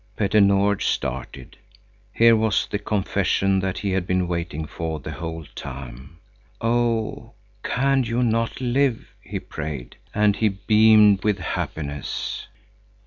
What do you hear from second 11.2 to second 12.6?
with happiness.